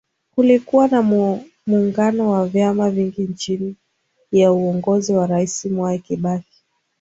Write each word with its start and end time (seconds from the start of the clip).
Kulikuwa 0.35 0.87
na 0.87 1.01
muungano 1.67 2.29
wa 2.31 2.47
vyama 2.47 2.91
vingi 2.91 3.27
Chini 3.33 3.75
ya 4.31 4.51
uongozi 4.51 5.13
wa 5.13 5.27
Rais 5.27 5.65
Mwai 5.65 5.99
Kibaki 5.99 6.63